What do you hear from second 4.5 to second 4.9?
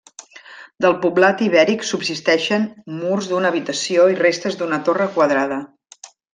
d'una